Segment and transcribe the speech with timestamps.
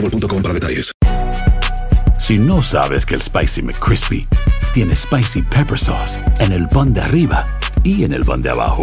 [0.00, 0.92] boostmobile.com para detalles.
[2.18, 4.26] Si no sabes que el Spicy McCrispy
[4.74, 7.46] tiene Spicy Pepper Sauce en el pan de arriba
[7.82, 8.82] y en el pan de abajo,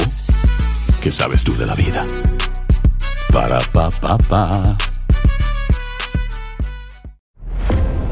[1.02, 2.06] ¿qué sabes tú de la vida?
[3.32, 4.78] Para, pa, pa, pa.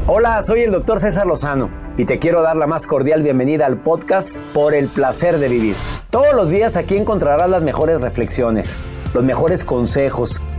[0.06, 3.78] Hola, soy el doctor César Lozano y te quiero dar la más cordial bienvenida al
[3.78, 5.76] podcast Por el placer de vivir.
[6.10, 8.76] Todos los días aquí encontrarás las mejores reflexiones,
[9.14, 10.40] los mejores consejos,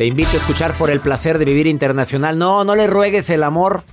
[0.00, 2.38] Te invito a escuchar por el placer de vivir internacional.
[2.38, 3.84] No, no le ruegues el amor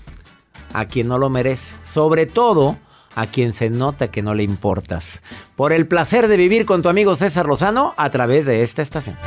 [0.72, 1.75] a quien no lo merece.
[1.81, 2.77] Sobre todo
[3.14, 5.22] a quien se nota que no le importas.
[5.58, 9.17] Por el placer de vivir con tu amigo César Lozano a través de esta estación.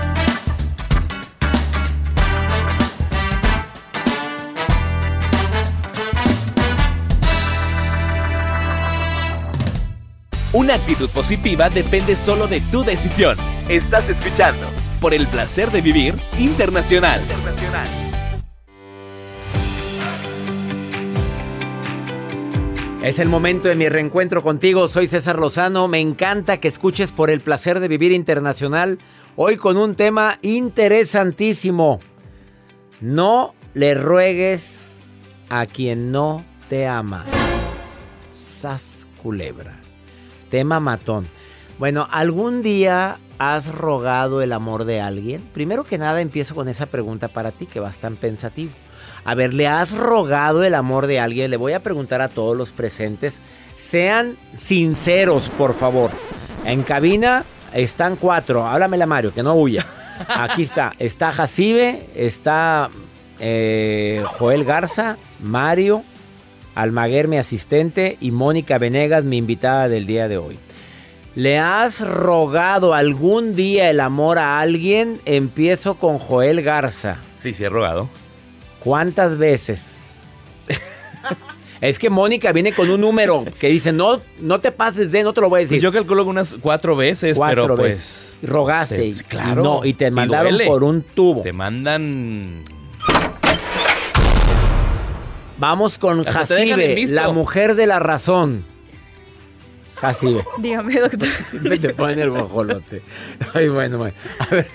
[10.55, 13.37] Una actitud positiva depende solo de tu decisión.
[13.69, 17.21] Estás escuchando por el placer de vivir internacional.
[23.03, 24.87] Es el momento de mi reencuentro contigo.
[24.87, 25.88] Soy César Lozano.
[25.88, 28.99] Me encanta que escuches por el placer de vivir internacional.
[29.37, 32.00] Hoy con un tema interesantísimo.
[33.00, 34.99] No le ruegues
[35.49, 37.25] a quien no te ama.
[38.28, 39.81] Sas culebra.
[40.50, 41.27] Tema matón.
[41.78, 45.43] Bueno, ¿algún día has rogado el amor de alguien?
[45.55, 48.71] Primero que nada empiezo con esa pregunta para ti que vas tan pensativo.
[49.25, 51.50] A ver, ¿le has rogado el amor de alguien?
[51.50, 53.41] Le voy a preguntar a todos los presentes.
[53.77, 56.11] Sean sinceros, por favor.
[56.67, 58.67] En cabina están cuatro.
[58.67, 59.87] Háblamela, Mario, que no huya.
[60.29, 60.93] Aquí está.
[60.99, 62.91] Está Jacibe, está
[63.39, 66.03] eh, Joel Garza, Mario,
[66.75, 70.59] Almaguer, mi asistente, y Mónica Venegas, mi invitada del día de hoy.
[71.37, 75.21] ¿Le has rogado algún día el amor a alguien?
[75.25, 77.19] Empiezo con Joel Garza.
[77.39, 78.09] Sí, sí, he rogado.
[78.81, 79.99] ¿Cuántas veces?
[81.81, 85.33] es que Mónica viene con un número que dice, no, no te pases de, no
[85.33, 85.77] te lo voy a decir.
[85.79, 88.35] Pues yo calculo que unas cuatro veces, Cuatro pero veces.
[88.41, 88.51] pues...
[88.51, 88.97] Rogaste.
[88.97, 89.61] te- claro.
[89.61, 91.43] Y, no, y te mandaron por un tubo.
[91.43, 92.65] Te mandan...
[95.59, 98.65] Vamos con Jacibe, la mujer de la razón.
[100.00, 100.44] Jacibe.
[100.59, 101.28] Dígame, doctor.
[101.50, 103.03] Siempre te ponen el bojolote.
[103.55, 104.15] Ay, bueno, bueno.
[104.38, 104.66] A ver,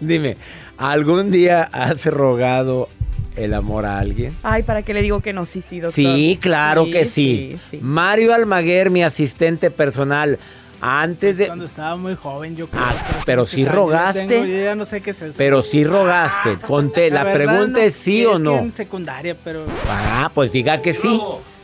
[0.00, 0.36] dime,
[0.76, 2.88] ¿algún día has rogado
[3.36, 4.36] el amor a alguien?
[4.42, 5.44] Ay, ¿para qué le digo que no?
[5.44, 5.94] Sí, sí, doctor.
[5.94, 7.56] Sí, claro que sí.
[7.58, 7.78] Sí, sí.
[7.82, 10.38] Mario Almaguer, mi asistente personal.
[10.80, 11.46] Antes de.
[11.46, 12.82] Cuando estaba muy joven, yo creo.
[12.84, 14.22] Ah, pero sí rogaste.
[14.22, 15.38] Yo, tengo- yo ya no sé qué es eso.
[15.38, 16.56] Pero sí rogaste.
[16.66, 17.10] Conté.
[17.10, 17.84] La, pregunta no.
[17.86, 18.58] es sí Es o que no.
[18.58, 19.64] en secundaria, pero.
[19.88, 21.18] Ah, pues diga que sí.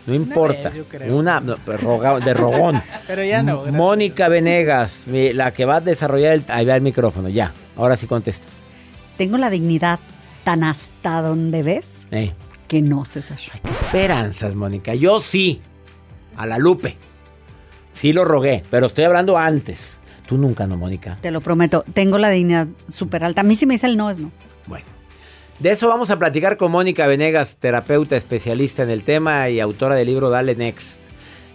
[0.06, 0.70] No importa.
[0.70, 1.16] vez, yo creo.
[1.16, 2.82] Una no, pues, roga- de rogón.
[3.06, 6.44] Pero ya no, gracias Mónica Venegas, la que va a desarrollar el.
[6.48, 7.52] Ahí va el micrófono, ya.
[7.76, 8.46] Ahora sí contesta.
[9.16, 9.98] Tengo la dignidad
[10.44, 12.32] tan hasta donde ves Eh,
[12.66, 13.38] que no, César.
[13.62, 14.94] qué esperanzas, Mónica.
[14.94, 15.60] Yo sí.
[16.36, 16.96] A la Lupe.
[17.92, 19.98] Sí lo rogué, pero estoy hablando antes.
[20.26, 21.18] Tú nunca, ¿no, Mónica?
[21.20, 21.84] Te lo prometo.
[21.92, 23.40] Tengo la dignidad súper alta.
[23.40, 24.30] A mí si me dice el no es no.
[24.66, 24.84] Bueno.
[25.60, 29.94] De eso vamos a platicar con Mónica Venegas, terapeuta especialista en el tema y autora
[29.94, 30.98] del libro Dale Next.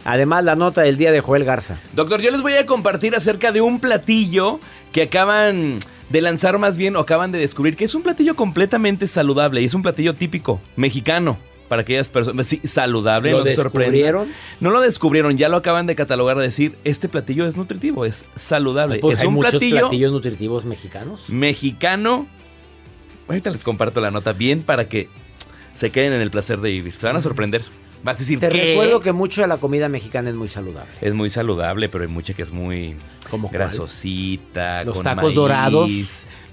[0.03, 1.79] Además, la nota del día de Joel Garza.
[1.93, 4.59] Doctor, yo les voy a compartir acerca de un platillo
[4.91, 5.79] que acaban
[6.09, 9.65] de lanzar más bien o acaban de descubrir que es un platillo completamente saludable y
[9.65, 11.39] es un platillo típico mexicano.
[11.67, 14.27] Para aquellas personas, sí, saludable, ¿Lo no descubrieron?
[14.59, 18.27] No lo descubrieron, ya lo acaban de catalogar, de decir, este platillo es nutritivo, es
[18.35, 18.99] saludable.
[18.99, 21.27] Pues es hay un muchos platillo platillos nutritivos mexicanos.
[21.27, 22.27] mexicano.
[23.27, 25.09] Ahorita les comparto la nota bien para que
[25.73, 26.93] se queden en el placer de vivir.
[26.95, 27.63] Se van a sorprender.
[28.03, 28.69] Vas a decir Te ¿qué?
[28.71, 30.91] recuerdo que mucho de la comida mexicana es muy saludable.
[31.01, 32.95] Es muy saludable, pero hay mucha que es muy
[33.31, 33.59] ¿Cómo cuál?
[33.63, 35.89] grasosita, Los con tacos maíz, dorados.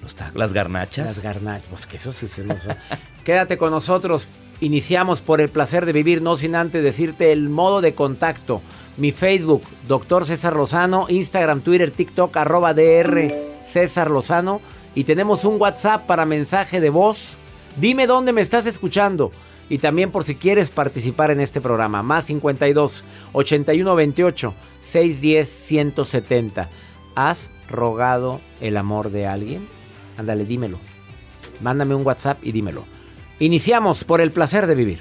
[0.02, 1.06] los tacos, las garnachas.
[1.06, 2.56] Las garnachas, pues que eso sí se nos...
[3.24, 4.28] Quédate con nosotros.
[4.60, 8.62] Iniciamos por el placer de vivir, no sin antes decirte el modo de contacto.
[8.96, 13.30] Mi Facebook, Doctor César Lozano, Instagram, Twitter, TikTok, arroba DR
[13.60, 14.60] César Lozano.
[14.94, 17.38] Y tenemos un WhatsApp para mensaje de voz.
[17.76, 19.32] Dime dónde me estás escuchando.
[19.68, 22.02] Y también por si quieres participar en este programa.
[22.02, 26.68] Más 52 81 28 610 170.
[27.14, 29.66] ¿Has rogado el amor de alguien?
[30.18, 30.78] Ándale, dímelo.
[31.60, 32.84] Mándame un WhatsApp y dímelo.
[33.38, 35.00] Iniciamos por el placer de vivir.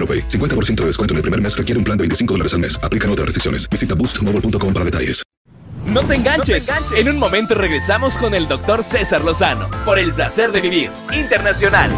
[0.01, 0.27] AroPay.
[0.27, 2.79] 50% de descuento en el primer mes requiere un plan de 25 dólares al mes.
[2.81, 3.69] Aplican otras restricciones.
[3.69, 5.23] Visita boostmobile.com para detalles.
[5.87, 6.71] No te enganches.
[6.95, 11.91] En un momento regresamos con el doctor César Lozano por el placer de vivir internacional.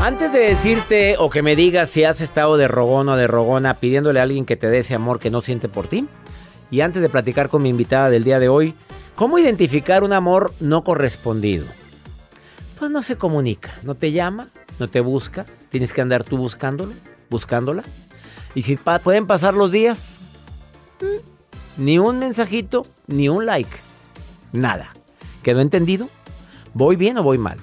[0.00, 3.74] Antes de decirte o que me digas si has estado de rogón o de rogona
[3.74, 6.08] pidiéndole a alguien que te dé ese amor que no siente por ti,
[6.72, 8.74] y antes de platicar con mi invitada del día de hoy,
[9.14, 11.66] ¿cómo identificar un amor no correspondido?
[12.78, 14.48] Pues no se comunica, no te llama,
[14.78, 16.94] no te busca, tienes que andar tú buscándolo,
[17.28, 17.82] buscándola.
[18.54, 20.20] Y si pueden pasar los días,
[21.02, 23.76] mm, ni un mensajito, ni un like,
[24.52, 24.94] nada.
[25.42, 26.08] ¿Quedó entendido?
[26.72, 27.58] ¿Voy bien o voy mal?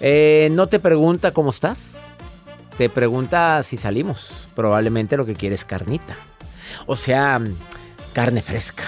[0.00, 2.12] Eh, no te pregunta cómo estás,
[2.76, 4.48] te pregunta si salimos.
[4.54, 6.14] Probablemente lo que quiere es carnita.
[6.84, 7.40] O sea,
[8.14, 8.84] carne fresca.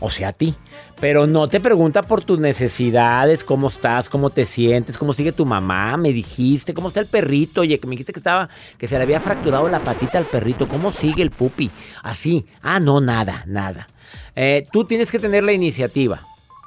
[0.00, 0.54] O sea, a ti.
[1.00, 5.46] Pero no te pregunta por tus necesidades, cómo estás, cómo te sientes, cómo sigue tu
[5.46, 8.98] mamá, me dijiste, cómo está el perrito, oye, que me dijiste que estaba, que se
[8.98, 11.70] le había fracturado la patita al perrito, cómo sigue el pupi,
[12.02, 13.88] así, ah, no, nada, nada.
[14.36, 16.20] Eh, tú tienes que tener la iniciativa,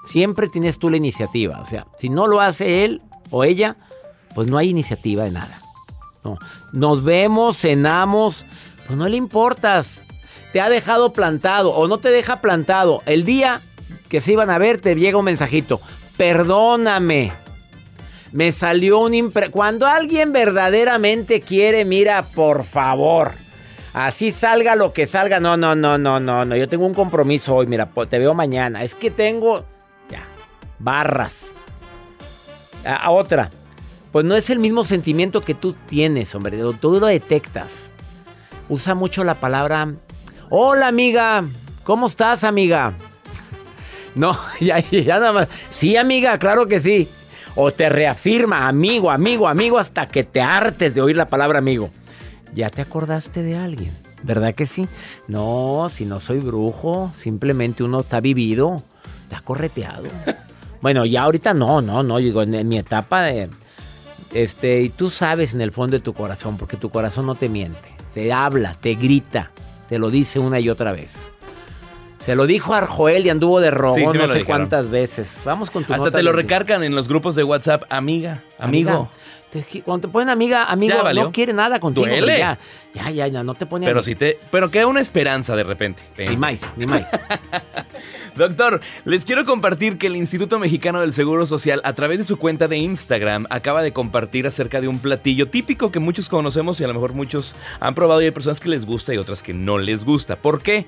[0.04, 3.78] siempre tienes tú la iniciativa, o sea, si no lo hace él o ella,
[4.34, 5.62] pues no hay iniciativa de nada.
[6.24, 6.40] No,
[6.72, 8.46] nos vemos, cenamos,
[8.88, 10.02] pues no le importas.
[10.54, 13.02] Te ha dejado plantado o no te deja plantado.
[13.08, 13.62] El día
[14.08, 15.82] que se iban a ver te llega un mensajito.
[16.16, 17.34] Perdóname.
[18.32, 19.50] Me salió un impre...
[19.50, 23.32] Cuando alguien verdaderamente quiere, mira, por favor.
[23.94, 25.40] Así salga lo que salga.
[25.40, 26.56] No, no, no, no, no, no.
[26.56, 27.66] Yo tengo un compromiso hoy.
[27.66, 28.84] Mira, pues, te veo mañana.
[28.84, 29.66] Es que tengo...
[30.08, 30.24] Ya.
[30.78, 31.56] Barras.
[32.86, 33.50] A, a otra.
[34.12, 36.60] Pues no es el mismo sentimiento que tú tienes, hombre.
[36.80, 37.92] Tú lo detectas.
[38.70, 39.96] Usa mucho la palabra.
[40.56, 41.44] Hola, amiga.
[41.84, 42.94] ¿Cómo estás, amiga?
[44.14, 45.48] No, ya, ya nada más.
[45.68, 47.10] Sí, amiga, claro que sí.
[47.56, 51.90] O te reafirma, amigo, amigo, amigo, hasta que te hartes de oír la palabra amigo.
[52.54, 54.88] Ya te acordaste de alguien, ¿verdad que sí?
[55.28, 58.84] No, si no soy brujo, simplemente uno está vivido,
[59.24, 60.04] está correteado.
[60.82, 63.50] Bueno, ya ahorita no, no, no, digo, en, en mi etapa de...
[64.34, 67.48] Este, y tú sabes en el fondo de tu corazón, porque tu corazón no te
[67.48, 69.52] miente, te habla, te grita,
[69.94, 71.30] te lo dice una y otra vez.
[72.18, 74.46] Se lo dijo a Arjoel y anduvo de rogón Sí, sí no sé dijeron.
[74.46, 75.42] cuántas veces.
[75.46, 78.90] Vamos con tu Hasta nota te lo recargan en los grupos de WhatsApp, amiga, amigo.
[78.90, 79.10] Amiga,
[79.72, 82.08] te- cuando te ponen amiga, amigo, no quiere nada contigo.
[82.08, 82.40] Duele.
[82.40, 82.58] Ya,
[82.96, 84.06] ya, ya, ya, no te pone Pero amiga.
[84.06, 86.02] sí te, pero queda una esperanza de repente.
[86.28, 87.08] Ni más, ni más.
[88.36, 92.38] Doctor, les quiero compartir que el Instituto Mexicano del Seguro Social, a través de su
[92.38, 96.84] cuenta de Instagram, acaba de compartir acerca de un platillo típico que muchos conocemos y
[96.84, 99.54] a lo mejor muchos han probado y hay personas que les gusta y otras que
[99.54, 100.36] no les gusta.
[100.36, 100.88] ¿Por qué?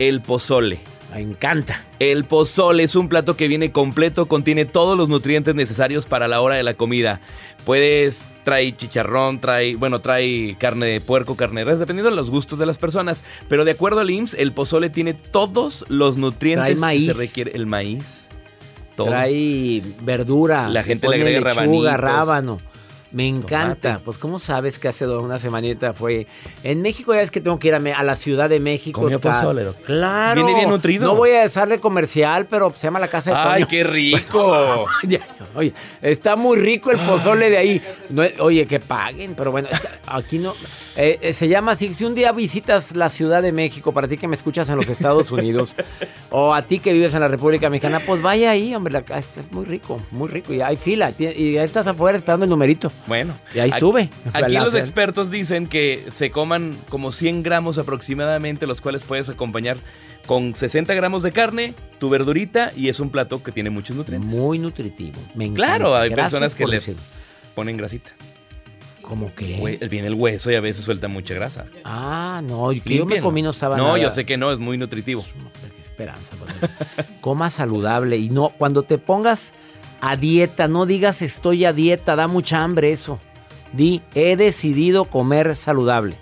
[0.00, 0.80] El pozole.
[1.12, 1.84] Me encanta.
[1.98, 6.40] El pozole es un plato que viene completo, contiene todos los nutrientes necesarios para la
[6.40, 7.20] hora de la comida.
[7.64, 12.30] Puedes, trae chicharrón, trae, bueno, trae carne de puerco, carne de res, dependiendo de los
[12.30, 13.24] gustos de las personas.
[13.48, 17.06] Pero de acuerdo al IMSS, el pozole tiene todos los nutrientes maíz.
[17.06, 17.52] que se requiere.
[17.54, 18.28] El maíz.
[18.96, 19.08] Todo.
[19.08, 20.68] Trae verdura.
[20.68, 22.60] La gente le agrega lechuga, rábano.
[23.12, 23.74] Me encanta.
[23.94, 24.04] Tomate.
[24.04, 26.26] Pues, ¿cómo sabes que hace una semanita fue?
[26.62, 29.00] En México ya es que tengo que ir a, la Ciudad de México.
[29.00, 29.84] Comió pozole, doctor.
[29.86, 30.44] Claro.
[30.44, 31.04] Viene bien nutrido.
[31.04, 33.68] No voy a darle comercial, pero se llama la casa de ¡Ay, Toño.
[33.68, 34.86] qué rico!
[35.02, 35.20] Ya,
[35.54, 37.82] Oye, está muy rico el pozole de ahí.
[38.10, 39.68] No, oye, que paguen, pero bueno,
[40.06, 40.54] aquí no.
[40.96, 41.92] Eh, eh, se llama así.
[41.94, 44.88] Si un día visitas la Ciudad de México, para ti que me escuchas en los
[44.88, 45.74] Estados Unidos,
[46.30, 48.92] o a ti que vives en la República Mexicana, pues vaya ahí, hombre.
[48.92, 50.52] la- está muy rico, muy rico.
[50.52, 51.12] Y hay fila.
[51.18, 52.92] Y estás afuera esperando el numerito.
[53.06, 54.10] Bueno, Y ahí estuve.
[54.32, 59.78] Aquí los expertos dicen que se coman como 100 gramos aproximadamente, los cuales puedes acompañar
[60.26, 64.30] con 60 gramos de carne, tu verdurita y es un plato que tiene muchos nutrientes.
[64.30, 65.18] Muy nutritivo.
[65.34, 65.76] Me encanta.
[65.76, 66.80] Claro, hay Gracias personas que le
[67.54, 68.10] ponen grasita.
[69.02, 69.78] ¿Cómo que?
[69.90, 71.64] Viene el hueso y a veces suelta mucha grasa.
[71.84, 73.98] Ah, no, que yo me comí no estaba No, nada.
[73.98, 75.24] yo sé que no, es muy nutritivo.
[75.74, 76.36] Qué esperanza.
[77.20, 79.52] Coma saludable y no, cuando te pongas
[80.00, 83.18] a dieta, no digas estoy a dieta, da mucha hambre eso.
[83.72, 86.16] Di, he decidido comer saludable.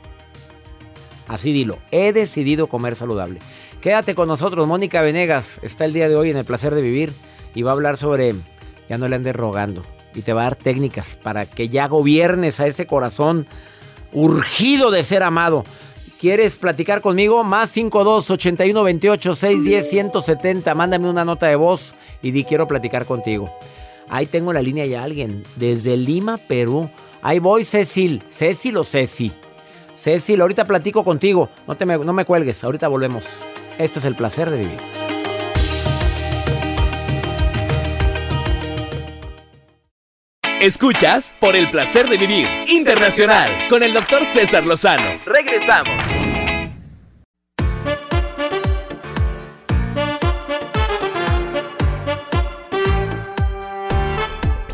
[1.28, 3.40] Así dilo, he decidido comer saludable.
[3.80, 7.12] Quédate con nosotros, Mónica Venegas está el día de hoy en el placer de vivir
[7.54, 8.35] y va a hablar sobre,
[8.88, 9.82] ya no le andes rogando,
[10.14, 13.47] y te va a dar técnicas para que ya gobiernes a ese corazón
[14.12, 15.64] urgido de ser amado.
[16.21, 17.45] ¿Quieres platicar conmigo?
[17.45, 20.75] Más 52 81 28 610 170.
[20.75, 23.55] Mándame una nota de voz y di quiero platicar contigo.
[24.09, 25.45] Ahí tengo en la línea ya alguien.
[25.55, 26.91] Desde Lima, Perú.
[27.23, 28.25] Ahí voy, Cecil.
[28.27, 29.31] ¿Cecil o Ceci?
[29.95, 31.51] Cecil, ahorita platico contigo.
[31.69, 32.65] No, te me, no me cuelgues.
[32.65, 33.41] Ahorita volvemos.
[33.79, 35.08] Esto es el placer de vivir.
[40.61, 45.21] Escuchas por el placer de vivir internacional con el doctor César Lozano.
[45.25, 45.95] Regresamos.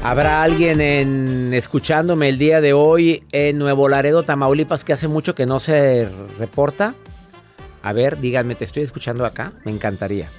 [0.02, 5.34] Habrá alguien en escuchándome el día de hoy en Nuevo Laredo, Tamaulipas, que hace mucho
[5.34, 6.94] que no se reporta.
[7.82, 9.52] A ver, díganme, ¿te estoy escuchando acá?
[9.66, 10.30] Me encantaría.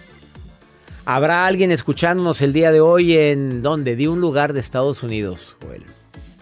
[1.08, 3.96] Habrá alguien escuchándonos el día de hoy en ¿dónde?
[3.96, 5.84] De un lugar de Estados Unidos, Joel.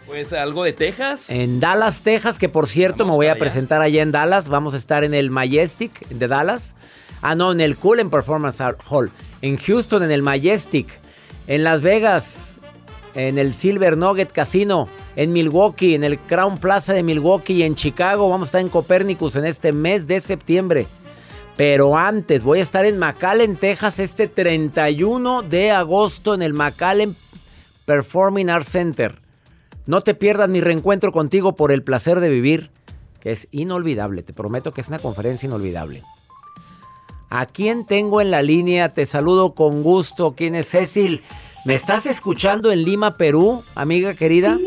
[0.07, 1.29] Pues algo de Texas.
[1.29, 4.47] En Dallas, Texas, que por cierto me voy a presentar allá en Dallas.
[4.47, 6.75] Vamos a estar en el Majestic de Dallas.
[7.21, 9.11] Ah, no, en el Cullen Performance Hall.
[9.41, 10.87] En Houston, en el Majestic.
[11.47, 12.59] En Las Vegas,
[13.15, 14.87] en el Silver Nugget Casino.
[15.17, 17.55] En Milwaukee, en el Crown Plaza de Milwaukee.
[17.55, 20.87] Y en Chicago, vamos a estar en Copernicus en este mes de septiembre.
[21.55, 27.15] Pero antes, voy a estar en McAllen, Texas, este 31 de agosto en el McAllen
[27.85, 29.21] Performing Arts Center.
[29.85, 32.71] No te pierdas mi reencuentro contigo por el placer de vivir,
[33.19, 34.23] que es inolvidable.
[34.23, 36.01] Te prometo que es una conferencia inolvidable.
[37.29, 38.89] ¿A quién tengo en la línea?
[38.89, 40.33] Te saludo con gusto.
[40.35, 41.23] ¿Quién es Cecil?
[41.65, 44.57] ¿Me estás escuchando en Lima, Perú, amiga querida?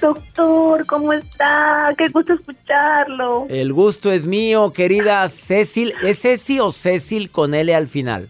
[0.00, 1.92] Doctor, ¿cómo está?
[1.98, 3.46] Qué gusto escucharlo.
[3.48, 5.92] El gusto es mío, querida Cecil.
[6.02, 8.28] ¿Es Ceci o Cecil con L al final?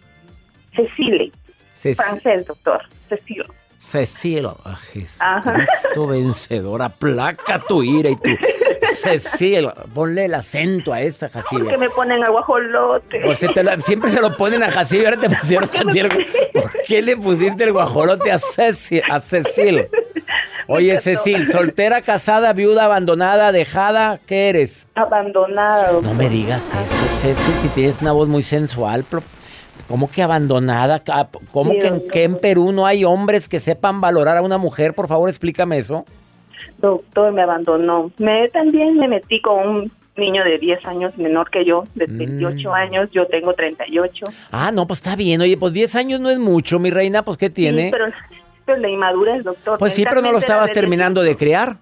[0.74, 1.30] Cecile.
[1.76, 2.80] Ceci- Francés, doctor.
[3.08, 3.44] Cecile.
[3.78, 4.46] Cecil.
[4.64, 4.78] Ah,
[5.20, 5.54] Ajá.
[5.54, 6.82] Jesucristo vencedor.
[6.82, 8.30] Aplaca tu ira y tu...
[8.94, 9.68] Cecil.
[9.94, 11.70] Ponle el acento a esa, ¿Por Jacibia.
[11.70, 13.20] qué me ponen aguajolote?
[13.24, 16.08] Pues se te lo- siempre se lo ponen a Jacibe, ahora te pusieron ti el-
[16.52, 19.02] ¿Por qué le pusiste el guajolote a Cecil?
[19.10, 19.86] A Cecil?
[20.68, 24.86] Oye, Cecil, soltera, casada, viuda, abandonada, dejada, ¿qué eres?
[24.94, 26.02] Abandonada, doctor.
[26.04, 29.04] No me digas eso, Cecil, si tienes una voz muy sensual,
[29.88, 31.00] ¿cómo que abandonada?
[31.00, 34.58] Ca- ¿Cómo que en, que en Perú no hay hombres que sepan valorar a una
[34.58, 34.94] mujer?
[34.94, 36.04] Por favor, explícame eso.
[36.78, 38.10] Doctor, me abandonó.
[38.18, 42.18] Me también me metí con un niño de 10 años menor que yo, de Mm.
[42.18, 44.26] 28 años, yo tengo 38.
[44.50, 45.40] Ah, no, pues está bien.
[45.40, 47.84] Oye, pues 10 años no es mucho, mi reina, pues ¿qué tiene?
[47.84, 48.06] Sí, pero,
[48.68, 49.78] pero la inmadurez, doctor.
[49.78, 51.76] Pues sí, pero no lo estabas terminando de criar.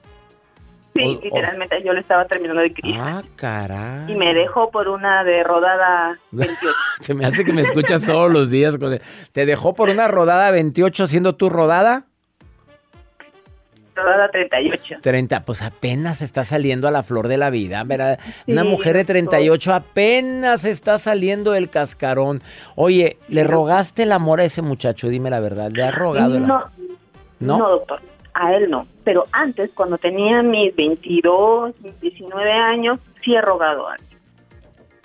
[0.95, 3.01] Sí, o- o- literalmente yo lo estaba terminando de criar.
[3.01, 4.11] Ah, caray.
[4.13, 6.75] Y me dejó por una de rodada 28.
[7.01, 8.79] Se me hace que me escuchas todos los días.
[8.79, 9.03] con el-
[9.33, 12.05] ¿Te dejó por una rodada 28 siendo tu rodada?
[13.97, 14.99] Rodada 38.
[15.01, 18.19] 30, pues apenas está saliendo a la flor de la vida, ¿verdad?
[18.45, 22.43] Sí, Una mujer de 38 apenas está saliendo del cascarón.
[22.75, 25.09] Oye, ¿le rogaste el amor a ese muchacho?
[25.09, 26.67] Dime la verdad, ¿le has rogado el amor?
[27.41, 27.59] No, ¿No?
[27.59, 28.01] no, doctor,
[28.35, 28.87] a él no.
[29.05, 34.01] Pero antes, cuando tenía mis 22, mis 19 años, sí he rogado a él.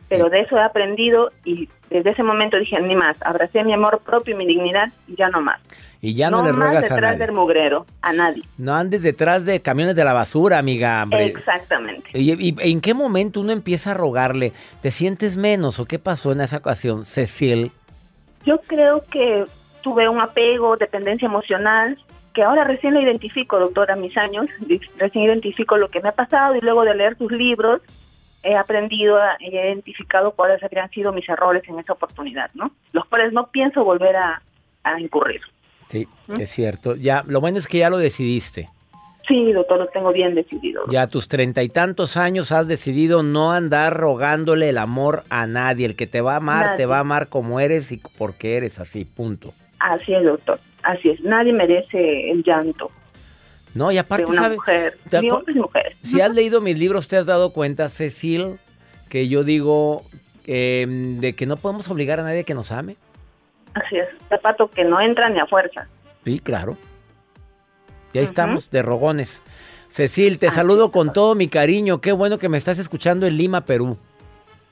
[0.10, 4.00] Pero de eso he aprendido y desde ese momento dije, ni más, abracé mi amor
[4.00, 5.62] propio y mi dignidad y ya no más.
[6.04, 7.18] Y ya no, le ruegas a detrás nadie.
[7.28, 8.42] del mugrero, a nadie.
[8.58, 11.04] No andes detrás de camiones de la basura, amiga.
[11.04, 11.26] hombre.
[11.26, 12.10] Exactamente.
[12.14, 14.52] ¿Y, y- en qué momento uno empieza a rogarle?
[14.82, 17.72] ¿Te sientes menos o qué pasó en esa ocasión, Cecil?
[18.46, 19.46] Yo creo que
[19.84, 22.00] tuve un apego, dependencia emocional,
[22.34, 24.48] que ahora recién lo identifico, doctora, mis años,
[24.98, 27.82] recién identifico lo que me ha pasado y luego de leer sus libros
[28.42, 32.72] he aprendido y he identificado cuáles habrían sido mis errores en esa oportunidad, ¿no?
[32.92, 34.42] Los cuales no pienso volver a,
[34.84, 35.42] a incurrir.
[35.92, 36.08] Sí,
[36.40, 36.96] es cierto.
[36.96, 38.70] Ya, lo bueno es que ya lo decidiste.
[39.28, 40.84] Sí, doctor, lo tengo bien decidido.
[40.90, 45.46] Ya a tus treinta y tantos años has decidido no andar rogándole el amor a
[45.48, 45.86] nadie.
[45.86, 46.78] El que te va a amar, Nadie.
[46.78, 49.54] te va a amar como eres y porque eres así, punto.
[49.80, 50.60] Así es, doctor.
[50.84, 51.22] Así es.
[51.22, 52.90] Nadie merece el llanto
[53.76, 54.56] No, y aparte, de una ¿sabe?
[54.56, 55.98] mujer, ¿Te ni hombres ni mujeres.
[56.02, 58.58] Si has leído mis libros, te has dado cuenta, Cecil,
[59.08, 60.04] que yo digo
[60.48, 60.86] eh,
[61.20, 62.96] de que no podemos obligar a nadie a que nos ame.
[63.74, 64.08] Así es.
[64.30, 65.88] Zapato que no entra ni a fuerza.
[66.24, 66.78] Sí, claro.
[68.14, 69.42] Y ahí estamos, de rogones.
[69.90, 72.00] Cecil, te saludo con todo mi cariño.
[72.00, 73.98] Qué bueno que me estás escuchando en Lima, Perú.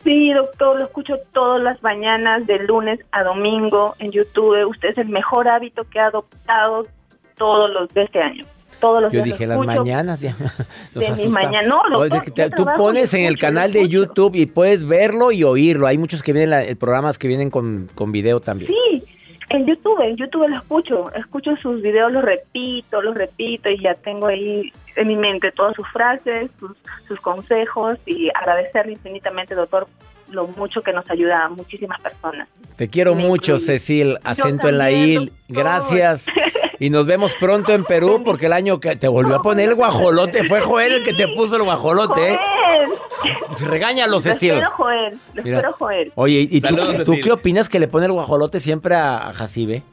[0.04, 4.66] Sí, doctor, lo escucho todas las mañanas, de lunes a domingo en YouTube.
[4.66, 6.88] Usted es el mejor hábito que ha adoptado
[7.36, 8.46] todos los de este año.
[8.80, 10.36] Todos los Yo días lo dije las mañanas ya.
[10.94, 11.30] De mis asusta.
[11.30, 11.68] mañanas.
[11.68, 13.80] No, O es de doctor, que te- yo tú pones lo en el canal lo
[13.82, 13.88] de.
[13.90, 15.86] YouTube y puedes verlo y oírlo.
[15.88, 18.72] Hay muchos que vienen, la- el programas que vienen con, con video también.
[18.72, 19.04] Sí,
[19.50, 21.12] en YouTube, en YouTube lo escucho.
[21.14, 25.76] Escucho sus videos, los repito, los repito y ya tengo ahí en mi mente todas
[25.76, 26.72] sus frases, sus,
[27.08, 29.88] sus consejos y agradecerle infinitamente, doctor,
[30.30, 32.48] lo mucho que nos ayuda a muchísimas personas.
[32.76, 33.66] Te quiero Me mucho, incluye.
[33.80, 34.18] Cecil.
[34.24, 35.32] Acento en la también, I.
[35.48, 36.28] Gracias.
[36.80, 39.76] Y nos vemos pronto en Perú porque el año que te volvió a poner el
[39.76, 40.46] guajolote.
[40.48, 42.34] Fue Joel el que te puso el guajolote.
[42.34, 42.40] ¿eh?
[42.40, 43.40] Joel.
[43.70, 44.52] Regáñalo, Lo Cecil.
[44.52, 45.20] espero, Joel.
[45.34, 45.58] Lo Mira.
[45.58, 46.12] espero, Joel.
[46.16, 47.24] Oye, ¿y tú, Saludos, tú Cecil.
[47.24, 49.84] qué opinas que le pone el guajolote siempre a, a Jacibe?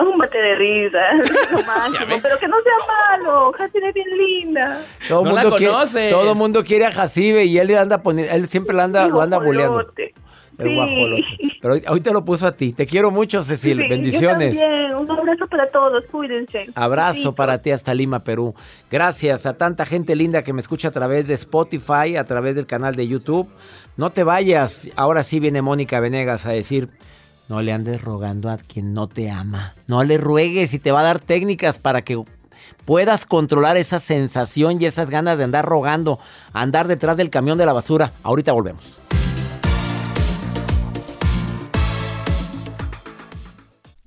[0.00, 0.98] Un bote de risa,
[1.52, 4.80] lo máximo, pero que no sea malo, Jacine es bien linda.
[5.08, 6.10] Todo No la mundo quiere, conoces.
[6.10, 9.20] todo mundo quiere a Jacibe y él le anda poniendo, él siempre lo anda, lo
[9.20, 9.74] anda buleando.
[9.74, 10.12] guajolote.
[10.58, 10.74] El Sí.
[10.74, 11.24] guajolote.
[11.62, 12.72] Pero hoy, hoy te lo puso a ti.
[12.72, 13.82] Te quiero mucho, Cecil.
[13.82, 14.56] Sí, Bendiciones.
[14.56, 15.00] Yo.
[15.00, 16.66] Un abrazo para todos, cuídense.
[16.74, 18.54] Abrazo para ti hasta Lima, Perú.
[18.90, 22.66] Gracias a tanta gente linda que me escucha a través de Spotify, a través del
[22.66, 23.48] canal de YouTube.
[23.96, 24.88] No te vayas.
[24.96, 26.88] Ahora sí viene Mónica Venegas a decir,
[27.48, 29.74] no le andes rogando a quien no te ama.
[29.86, 32.22] No le ruegues y te va a dar técnicas para que
[32.84, 36.18] puedas controlar esa sensación y esas ganas de andar rogando,
[36.52, 38.12] andar detrás del camión de la basura.
[38.22, 38.98] Ahorita volvemos.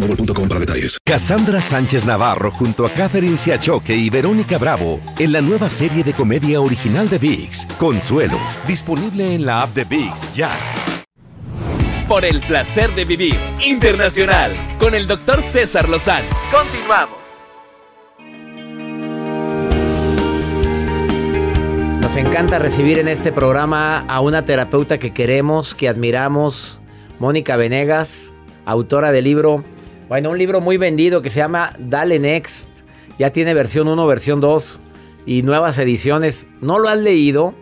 [0.00, 0.98] boostmobile.com para detalles.
[1.04, 6.12] Cassandra Sánchez Navarro junto a Catherine Siachoque y Verónica Bravo en la nueva serie de
[6.12, 10.50] comedia original de VIX, Consuelo, disponible en la app de VIX ya.
[12.08, 16.26] Por el placer de vivir internacional con el doctor César Lozano.
[16.50, 17.20] Continuamos.
[22.00, 26.80] Nos encanta recibir en este programa a una terapeuta que queremos, que admiramos,
[27.20, 28.34] Mónica Venegas,
[28.64, 29.64] autora del libro,
[30.10, 32.66] bueno, un libro muy vendido que se llama Dale Next.
[33.16, 34.80] Ya tiene versión 1, versión 2
[35.24, 36.48] y nuevas ediciones.
[36.60, 37.54] ¿No lo has leído?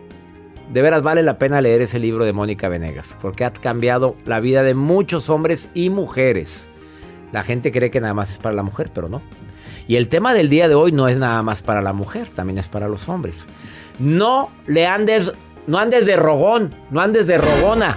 [0.73, 4.39] De veras vale la pena leer ese libro de Mónica Venegas, porque ha cambiado la
[4.39, 6.67] vida de muchos hombres y mujeres.
[7.31, 9.21] La gente cree que nada más es para la mujer, pero no.
[9.87, 12.57] Y el tema del día de hoy no es nada más para la mujer, también
[12.57, 13.45] es para los hombres.
[13.99, 15.33] No le andes,
[15.67, 17.95] no andes de rogón, no andes de rogona,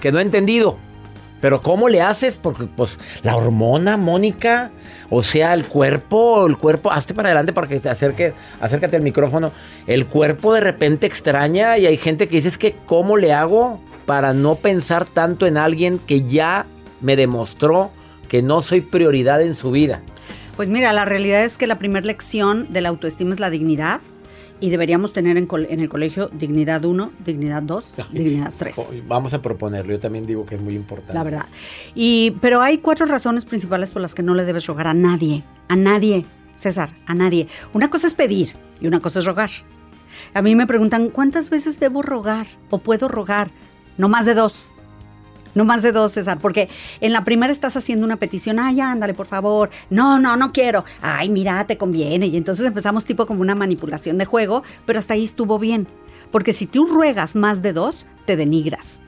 [0.00, 0.89] que no he entendido.
[1.40, 2.36] Pero ¿cómo le haces?
[2.36, 4.70] Porque pues la hormona, Mónica,
[5.08, 9.02] o sea, el cuerpo, el cuerpo, hazte para adelante para que te acerque, acércate al
[9.02, 9.52] micrófono.
[9.86, 13.80] El cuerpo de repente extraña y hay gente que dice, es que ¿cómo le hago
[14.06, 16.66] para no pensar tanto en alguien que ya
[17.00, 17.90] me demostró
[18.28, 20.02] que no soy prioridad en su vida?
[20.56, 24.00] Pues mira, la realidad es que la primera lección de la autoestima es la dignidad
[24.60, 28.76] y deberíamos tener en, en el colegio dignidad 1, dignidad 2, dignidad 3.
[29.06, 31.14] Vamos a proponerlo, yo también digo que es muy importante.
[31.14, 31.46] La verdad.
[31.94, 35.44] Y, pero hay cuatro razones principales por las que no le debes rogar a nadie,
[35.68, 36.24] a nadie,
[36.56, 37.48] César, a nadie.
[37.72, 39.50] Una cosa es pedir y una cosa es rogar.
[40.34, 43.50] A mí me preguntan, ¿cuántas veces debo rogar o puedo rogar?
[43.96, 44.66] No más de dos.
[45.54, 46.68] No más de dos, César, porque
[47.00, 49.70] en la primera estás haciendo una petición, ay, ándale, por favor.
[49.90, 50.84] No, no, no quiero.
[51.00, 52.26] Ay, mira, te conviene.
[52.26, 55.86] Y entonces empezamos tipo como una manipulación de juego, pero hasta ahí estuvo bien.
[56.30, 59.02] Porque si tú ruegas más de dos, te denigras.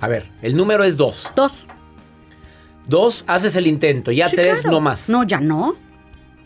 [0.00, 1.30] A ver, el número es dos.
[1.34, 1.66] Dos.
[2.86, 4.72] Dos, haces el intento, ya Sí, tres claro.
[4.72, 5.08] no más.
[5.08, 5.74] No, ya no.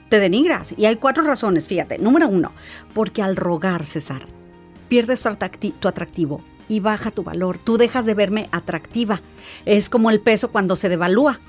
[0.08, 0.74] Te denigras.
[0.76, 1.98] Y hay cuatro razones, fíjate.
[1.98, 2.52] Número uno,
[2.92, 4.26] porque al rogar, César,
[4.88, 5.22] pierdes
[5.80, 7.58] tu atractivo y baja tu valor.
[7.58, 9.20] Tú dejas de verme atractiva.
[9.64, 11.40] Es como el peso cuando se devalúa.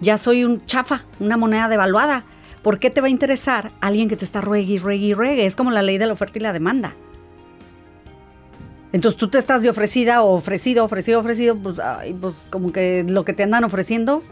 [0.00, 2.24] Ya soy un chafa, una moneda devaluada.
[2.62, 5.46] ¿Por qué te va a interesar alguien que te está ruegue y ruegue y ruegue?
[5.46, 6.94] Es como la ley de la oferta y la demanda.
[8.92, 13.04] Entonces tú te estás de ofrecida o ofrecido, ofrecido, ofrecido, pues, ay, pues como que
[13.08, 14.22] lo que te andan ofreciendo,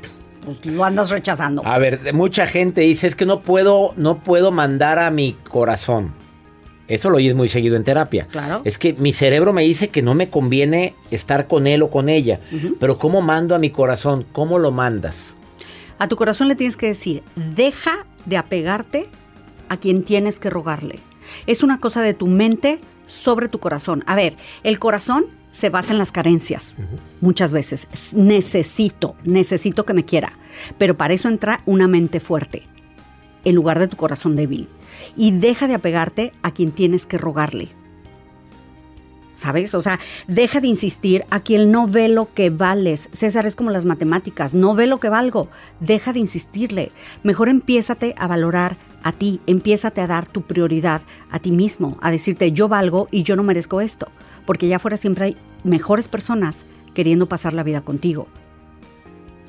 [0.44, 1.62] pues lo andas rechazando.
[1.64, 6.12] A ver, mucha gente dice, es que no puedo, no puedo mandar a mi corazón.
[6.90, 8.26] Eso lo oyes muy seguido en terapia.
[8.28, 8.62] Claro.
[8.64, 12.08] Es que mi cerebro me dice que no me conviene estar con él o con
[12.08, 12.40] ella.
[12.80, 14.26] Pero ¿cómo mando a mi corazón?
[14.32, 15.36] ¿Cómo lo mandas?
[16.00, 19.06] A tu corazón le tienes que decir, deja de apegarte
[19.68, 20.98] a quien tienes que rogarle.
[21.46, 24.02] Es una cosa de tu mente sobre tu corazón.
[24.08, 26.76] A ver, el corazón se basa en las carencias.
[27.20, 27.86] Muchas veces.
[27.92, 30.32] Es Necesito, necesito que me quiera.
[30.76, 32.64] Pero para eso entra una mente fuerte,
[33.44, 34.68] en lugar de tu corazón débil.
[35.16, 37.68] Y deja de apegarte a quien tienes que rogarle.
[39.34, 39.74] ¿Sabes?
[39.74, 43.08] O sea, deja de insistir a quien no ve lo que vales.
[43.12, 45.48] César es como las matemáticas, no ve lo que valgo.
[45.80, 46.92] Deja de insistirle.
[47.22, 52.10] Mejor empiézate a valorar a ti, empiézate a dar tu prioridad a ti mismo, a
[52.10, 54.08] decirte yo valgo y yo no merezco esto.
[54.44, 58.26] Porque allá afuera siempre hay mejores personas queriendo pasar la vida contigo.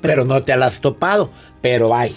[0.02, 2.15] Pero, no te las has topado, pero hay.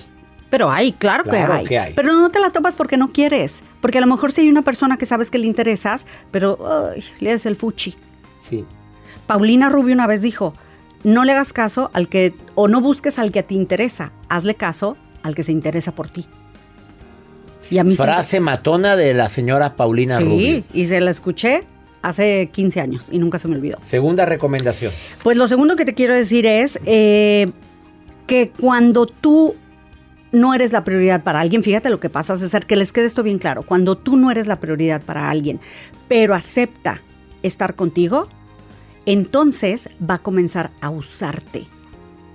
[0.57, 1.67] Pero hay, claro, Claro que, hay.
[1.67, 1.93] que hay.
[1.95, 3.65] Pero no te la topas porque no quieres.
[3.81, 7.03] Porque a lo mejor si hay una persona que sabes que le interesas, pero ay,
[7.19, 7.97] le das el fuchi.
[8.49, 8.65] Sí.
[9.27, 10.55] Paulina Rubio una vez dijo,
[11.03, 14.97] no le hagas caso al que, o no busques al que te interesa, hazle caso
[15.25, 16.27] al que se interesa por ti.
[17.71, 20.65] Y a mí siempre- Frase matona de la señora Paulina Sí, Rubio.
[20.73, 21.65] y se la escuché
[22.03, 23.79] hace 15 años y nunca se me olvidó.
[23.87, 24.93] Segunda recomendación.
[25.23, 27.51] Pues lo segundo que te quiero decir es eh,
[28.27, 29.57] que cuando tú
[30.35, 33.23] no eres la prioridad para alguien, fíjate lo que pasa, César, que les quede esto
[33.23, 35.61] bien claro, cuando tú no eres la prioridad para alguien,
[36.09, 37.01] pero acepta
[37.43, 38.29] estar contigo,
[39.07, 41.67] entonces va a comenzar a usarte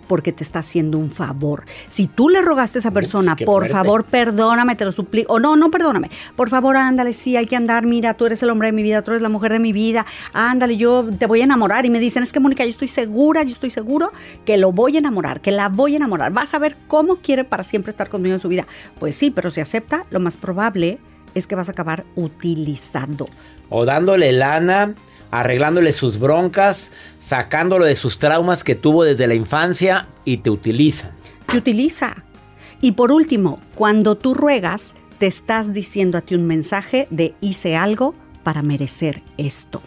[0.09, 1.65] porque te está haciendo un favor.
[1.87, 3.73] Si tú le rogaste a esa persona, por fuerte.
[3.73, 5.31] favor, perdóname, te lo suplico.
[5.33, 6.09] O no, no, perdóname.
[6.35, 7.85] Por favor, ándale, sí, hay que andar.
[7.85, 10.07] Mira, tú eres el hombre de mi vida, tú eres la mujer de mi vida.
[10.33, 11.85] Ándale, yo te voy a enamorar.
[11.85, 14.11] Y me dicen, es que Mónica, yo estoy segura, yo estoy seguro
[14.45, 16.33] que lo voy a enamorar, que la voy a enamorar.
[16.33, 18.65] Vas a ver cómo quiere para siempre estar conmigo en su vida.
[18.97, 20.97] Pues sí, pero si acepta, lo más probable
[21.35, 23.29] es que vas a acabar utilizando.
[23.69, 24.95] O dándole lana,
[25.31, 31.11] arreglándole sus broncas, sacándolo de sus traumas que tuvo desde la infancia y te utilizan.
[31.45, 32.15] te utiliza.
[32.81, 37.75] Y por último, cuando tú ruegas, te estás diciendo a ti un mensaje de hice
[37.75, 38.13] algo
[38.43, 39.81] para merecer esto.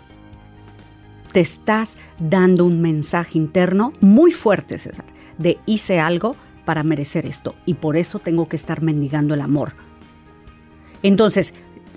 [1.32, 5.06] Te estás dando un mensaje interno muy fuerte, César,
[5.38, 7.54] de hice algo para merecer esto.
[7.64, 9.72] Y por eso tengo que estar mendigando el amor.
[11.02, 11.54] Entonces,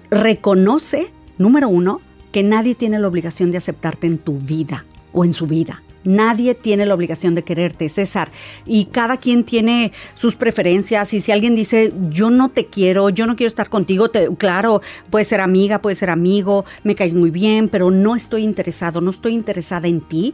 [0.10, 2.02] reconoce, número uno,
[2.36, 5.82] que nadie tiene la obligación de aceptarte en tu vida o en su vida.
[6.04, 8.30] Nadie tiene la obligación de quererte, César.
[8.66, 11.14] Y cada quien tiene sus preferencias.
[11.14, 14.82] Y si alguien dice, yo no te quiero, yo no quiero estar contigo, te- claro,
[15.10, 19.12] puede ser amiga, puede ser amigo, me caes muy bien, pero no estoy interesado, no
[19.12, 20.34] estoy interesada en ti,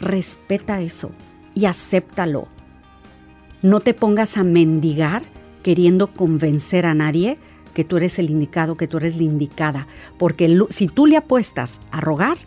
[0.00, 1.10] respeta eso
[1.56, 2.46] y acéptalo.
[3.60, 5.24] No te pongas a mendigar
[5.64, 7.38] queriendo convencer a nadie
[7.74, 9.86] que tú eres el indicado, que tú eres la indicada.
[10.18, 12.38] Porque el- si tú le apuestas a rogar,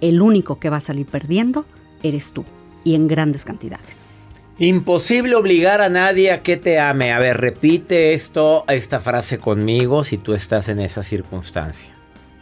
[0.00, 1.64] el único que va a salir perdiendo
[2.02, 2.44] eres tú
[2.84, 4.10] y en grandes cantidades.
[4.58, 7.12] Imposible obligar a nadie a que te ame.
[7.12, 11.94] A ver, repite esto, esta frase conmigo si tú estás en esa circunstancia.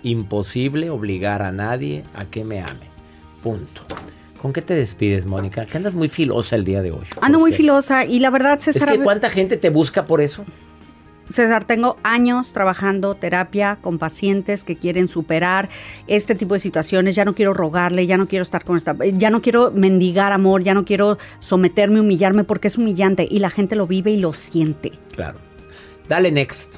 [0.04, 2.88] Imposible obligar a nadie a que me ame.
[3.42, 3.82] Punto.
[4.40, 5.64] ¿Con qué te despides, Mónica?
[5.64, 7.06] Que andas muy filosa el día de hoy.
[7.20, 10.44] Ando muy filosa y la verdad, Es César, que ¿cuánta gente te busca por eso?
[11.28, 15.68] César, tengo años trabajando terapia con pacientes que quieren superar
[16.06, 17.14] este tipo de situaciones.
[17.14, 20.62] Ya no quiero rogarle, ya no quiero estar con esta, ya no quiero mendigar amor,
[20.62, 24.32] ya no quiero someterme, humillarme porque es humillante y la gente lo vive y lo
[24.32, 24.92] siente.
[25.14, 25.38] Claro.
[26.08, 26.76] Dale next.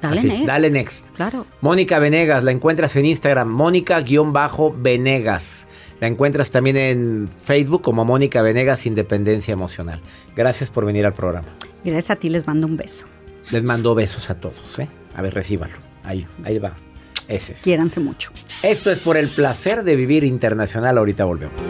[0.00, 0.46] Dale Así, next.
[0.46, 1.10] Dale next.
[1.10, 1.46] Claro.
[1.60, 5.68] Mónica Venegas, la encuentras en Instagram, Mónica-Venegas.
[6.00, 10.00] La encuentras también en Facebook como Mónica Venegas Independencia Emocional.
[10.34, 11.48] Gracias por venir al programa.
[11.84, 13.06] Gracias a ti les mando un beso.
[13.50, 14.88] Les mando besos a todos, ¿eh?
[15.14, 15.74] A ver, recíbalo.
[16.04, 16.76] Ahí, ahí va.
[17.28, 17.62] Ese es.
[17.62, 18.30] Quiéranse mucho.
[18.62, 20.98] Esto es por el placer de vivir internacional.
[20.98, 21.60] Ahorita volvemos.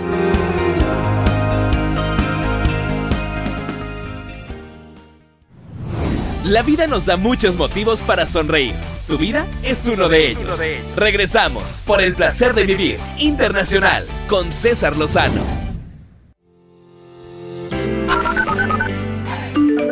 [6.44, 8.74] La vida nos da muchos motivos para sonreír.
[9.06, 10.58] Tu vida es uno de ellos.
[10.96, 15.69] Regresamos por el placer de vivir internacional con César Lozano.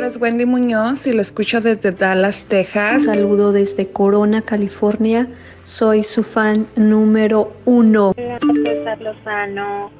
[0.08, 3.04] Mi nombre es Wendy Muñoz y lo escucho desde Dallas, Texas.
[3.04, 5.28] Saludo desde Corona, California.
[5.64, 8.14] Soy su fan número uno.
[8.16, 9.90] Hola, César Lozano.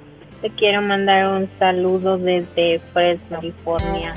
[0.40, 4.14] Te quiero mandar un saludo desde Fresno, California.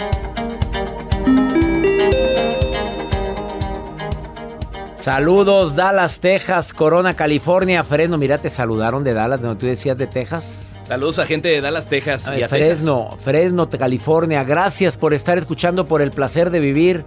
[4.96, 7.84] Saludos, Dallas, Texas, Corona, California.
[7.84, 10.71] Fresno, mira, te saludaron de Dallas, donde tú decías de Texas.
[10.88, 14.44] Saludos a gente de Dallas, Texas y Ay, a Fresno, Fresno, California.
[14.44, 17.06] Gracias por estar escuchando por el placer de vivir.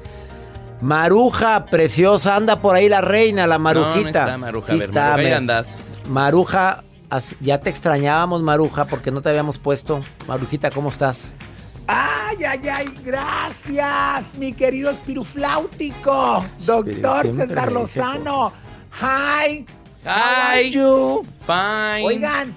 [0.80, 3.96] Maruja, preciosa, anda por ahí la reina, la Marujita.
[3.96, 5.76] No, no está Maruja, Sí a ver, está, Maruja, ahí me- andas.
[6.08, 6.84] Maruja,
[7.40, 10.00] ya te extrañábamos, Maruja, porque no te habíamos puesto.
[10.26, 11.32] Marujita, ¿cómo estás?
[11.86, 18.52] Ay, ay, ay, gracias, mi querido espirufláutico, doctor César Lozano.
[19.00, 19.66] Hi,
[20.04, 20.70] how are Hi.
[20.70, 21.22] you?
[21.46, 22.04] Fine.
[22.06, 22.56] Oigan,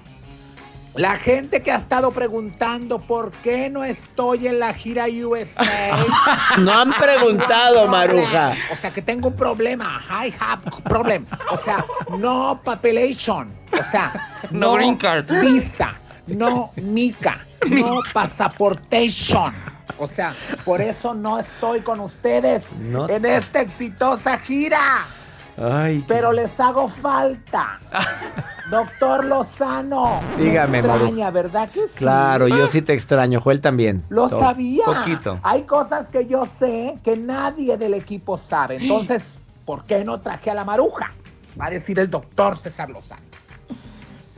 [0.94, 5.64] la gente que ha estado preguntando por qué no estoy en la gira USA.
[6.58, 8.54] No han preguntado, Maruja.
[8.72, 10.02] O sea, que tengo un problema.
[10.10, 11.24] I have problem.
[11.50, 11.84] O sea,
[12.18, 13.52] no papelation.
[13.72, 14.12] O sea,
[14.50, 15.26] No no, green card.
[15.40, 15.94] visa.
[16.26, 17.44] No mica.
[17.68, 19.52] No pasaportation.
[19.98, 20.32] O sea,
[20.64, 23.08] por eso no estoy con ustedes No.
[23.08, 25.06] en esta exitosa gira.
[25.60, 27.78] Ay, Pero les hago falta.
[28.70, 30.20] Doctor Lozano.
[30.36, 31.04] me Dígame, Maru.
[31.06, 31.94] extraña, ¿verdad que sí?
[31.96, 34.02] claro, yo sí te extraño, Joel también.
[34.10, 34.84] Lo To- sabía.
[34.84, 35.38] Poquito.
[35.42, 38.76] Hay cosas que yo sé que nadie del equipo sabe.
[38.76, 39.24] Entonces,
[39.64, 41.12] ¿por qué no traje a la maruja?
[41.58, 43.22] Va a decir el doctor César Lozano.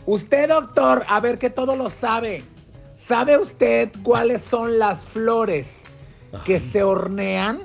[0.06, 2.42] Usted, doctor, a ver que todo lo sabe.
[2.96, 5.84] ¿Sabe usted cuáles son las flores
[6.44, 7.58] que se hornean?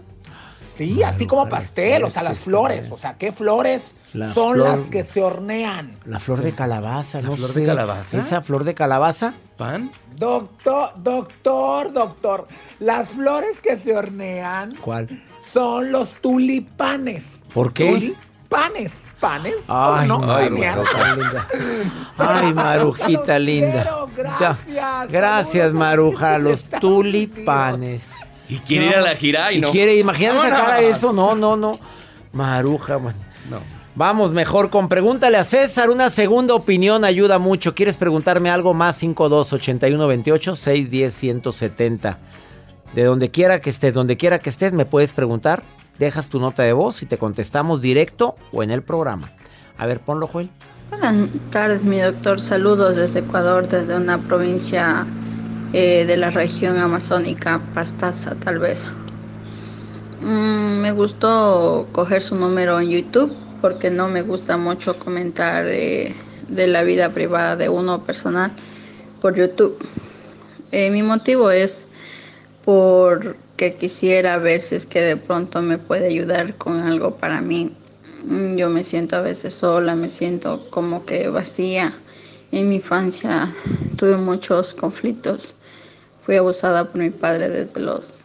[0.77, 2.87] Sí, así como pastel, o sea, las flores.
[2.91, 5.97] O sea, ¿qué flores La son flor- las que se hornean?
[6.05, 7.65] La flor de calabaza, ¿La no flor de sé.
[7.65, 8.17] calabaza?
[8.19, 9.33] ¿Esa flor de calabaza?
[9.57, 9.91] ¿Pan?
[10.17, 12.47] Doctor, doctor, doctor.
[12.79, 15.21] Las flores que se hornean ¿Cuál?
[15.53, 17.23] son los tulipanes.
[17.53, 17.89] ¿Por qué?
[17.91, 18.91] Tulipanes.
[19.19, 19.55] ¿Panes?
[19.69, 20.19] Ay, ¿O no?
[20.19, 21.19] Maruja, Hornean.
[21.19, 21.47] linda.
[22.17, 23.71] Ay, Marujita linda.
[23.81, 25.11] quiero, gracias.
[25.11, 26.37] Gracias, Maruja.
[26.37, 28.03] Los tulipanes.
[28.47, 29.71] Y quiere ir a la gira y no.
[29.71, 31.13] quiere, imagínate sacar a eso.
[31.13, 31.79] No, no, no.
[32.33, 33.17] Maruja, bueno.
[33.49, 33.59] No.
[33.95, 35.89] Vamos mejor con pregúntale a César.
[35.89, 37.73] Una segunda opinión ayuda mucho.
[37.73, 38.97] ¿Quieres preguntarme algo más?
[38.97, 42.17] 52 81 28 610 170.
[42.93, 45.63] De donde quiera que estés, donde quiera que estés, me puedes preguntar.
[45.97, 49.29] Dejas tu nota de voz y te contestamos directo o en el programa.
[49.77, 50.49] A ver, ponlo, Joel.
[50.89, 52.41] Buenas tardes, mi doctor.
[52.41, 55.07] Saludos desde Ecuador, desde una provincia
[55.77, 58.87] eh, de la región amazónica, Pastaza, tal vez.
[60.21, 66.15] Mm, me gustó coger su número en YouTube porque no me gusta mucho comentar de
[66.67, 68.55] la vida privada de uno personal
[69.19, 69.77] por YouTube.
[70.71, 71.87] Eh, mi motivo es
[72.63, 77.75] porque quisiera ver si es que de pronto me puede ayudar con algo para mí.
[78.25, 81.93] Mm, Yo me siento a veces sola, me siento como que vacía
[82.51, 83.49] En mi infancia
[83.97, 85.55] tuve muchos conflictos.
[86.25, 88.21] Fui abusada por mi padre desde los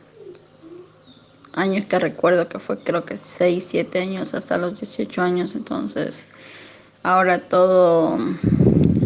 [1.53, 5.55] años que recuerdo, que fue creo que 6, 7 años hasta los 18 años.
[5.55, 6.27] Entonces,
[7.03, 8.17] ahora todo,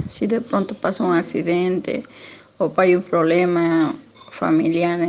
[0.07, 2.05] si de pronto pasa un accidente
[2.59, 3.97] o hay un problema
[4.31, 5.01] familiar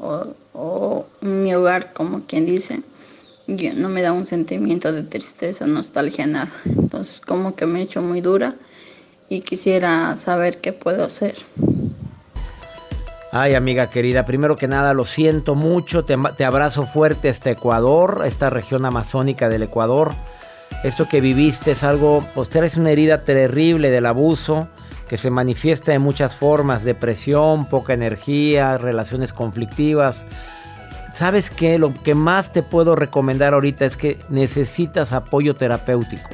[0.00, 2.82] o, mi hogar, como quien dice,
[3.46, 6.50] yo, no me da un sentimiento de tristeza, nostalgia, nada.
[6.64, 8.56] Entonces, como que me he hecho muy dura
[9.28, 11.34] y quisiera saber qué puedo hacer.
[13.32, 18.50] Ay, amiga querida, primero que nada lo siento mucho, te, abrazo fuerte este Ecuador, esta
[18.50, 20.14] región amazónica del Ecuador.
[20.84, 24.68] Esto que viviste es algo, pues es una herida terrible del abuso
[25.08, 30.26] que se manifiesta en muchas formas, depresión, poca energía, relaciones conflictivas.
[31.12, 31.78] ¿Sabes qué?
[31.78, 36.28] Lo que más te puedo recomendar ahorita es que necesitas apoyo terapéutico.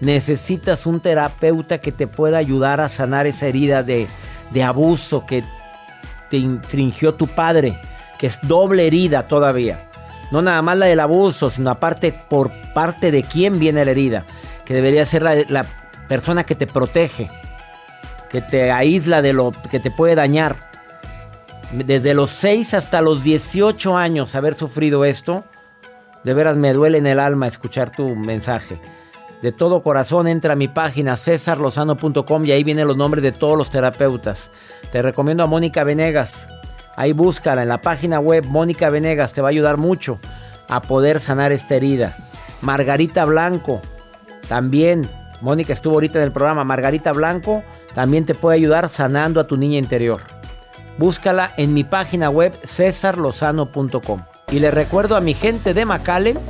[0.00, 4.06] Necesitas un terapeuta que te pueda ayudar a sanar esa herida de,
[4.52, 5.42] de abuso que
[6.30, 7.78] te infringió tu padre,
[8.18, 9.88] que es doble herida todavía.
[10.30, 14.24] No nada más la del abuso, sino aparte por parte de quién viene la herida,
[14.64, 15.66] que debería ser la,
[16.08, 17.30] persona que te protege,
[18.30, 20.56] que te aísla de lo que te puede dañar.
[21.72, 25.44] Desde los 6 hasta los 18 años haber sufrido esto,
[26.24, 28.80] de veras me duele en el alma escuchar tu mensaje.
[29.42, 33.56] De todo corazón entra a mi página cesarlozano.com y ahí vienen los nombres de todos
[33.56, 34.50] los terapeutas.
[34.90, 36.48] Te recomiendo a Mónica Venegas.
[36.96, 39.32] Ahí búscala en la página web Mónica Venegas.
[39.32, 40.18] Te va a ayudar mucho
[40.68, 42.16] a poder sanar esta herida.
[42.62, 43.80] Margarita Blanco.
[44.48, 45.08] También.
[45.40, 46.64] Mónica estuvo ahorita en el programa.
[46.64, 47.62] Margarita Blanco
[47.94, 50.20] también te puede ayudar sanando a tu niña interior.
[50.98, 54.22] Búscala en mi página web cesarlozano.com.
[54.50, 56.40] Y le recuerdo a mi gente de McAllen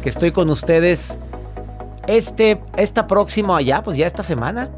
[0.00, 1.18] que estoy con ustedes
[2.08, 4.70] este, esta próxima, ya, pues ya esta semana.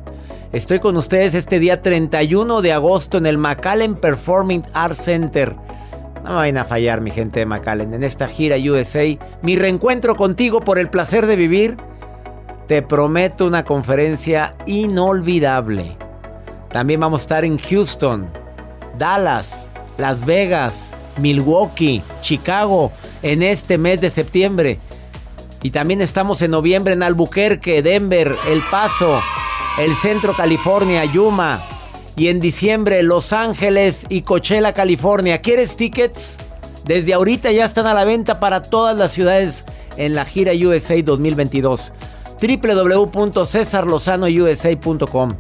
[0.53, 5.55] Estoy con ustedes este día 31 de agosto en el McAllen Performing Arts Center.
[6.25, 9.17] No me vayan a fallar, mi gente de McAllen, en esta gira USA.
[9.43, 11.77] Mi reencuentro contigo por el placer de vivir.
[12.67, 15.97] Te prometo una conferencia inolvidable.
[16.71, 18.29] También vamos a estar en Houston,
[18.99, 24.79] Dallas, Las Vegas, Milwaukee, Chicago en este mes de septiembre.
[25.63, 29.21] Y también estamos en noviembre en Albuquerque, Denver, El Paso,
[29.79, 31.61] el Centro California, Yuma.
[32.17, 35.41] Y en diciembre Los Ángeles y Coachella, California.
[35.41, 36.37] ¿Quieres tickets?
[36.85, 39.65] Desde ahorita ya están a la venta para todas las ciudades
[39.97, 41.93] en la gira USA 2022.
[42.41, 45.33] www.cesarlozanousa.com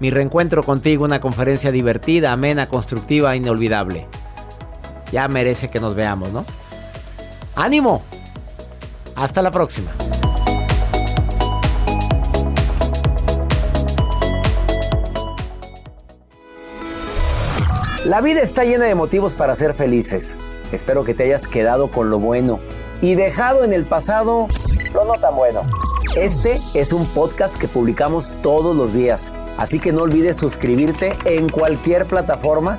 [0.00, 4.06] Mi reencuentro contigo, una conferencia divertida, amena, constructiva, inolvidable.
[5.12, 6.46] Ya merece que nos veamos, ¿no?
[7.54, 8.02] ¡Ánimo!
[9.18, 9.90] Hasta la próxima.
[18.04, 20.38] La vida está llena de motivos para ser felices.
[20.70, 22.60] Espero que te hayas quedado con lo bueno
[23.02, 24.46] y dejado en el pasado
[24.94, 25.62] lo no tan bueno.
[26.16, 31.48] Este es un podcast que publicamos todos los días, así que no olvides suscribirte en
[31.48, 32.78] cualquier plataforma